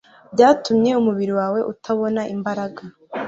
[0.33, 2.81] byatumye umubiri wawe utabona imbaraga